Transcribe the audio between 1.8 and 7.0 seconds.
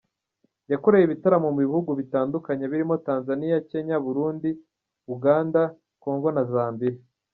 bitandukanye birimoTanzania, Kenya Burundi, Uganda, Congo na Zambia.